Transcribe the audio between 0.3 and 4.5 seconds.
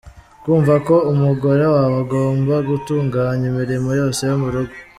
Kumva ko umugore wawe agomba gutunganya imirimo yose yo mu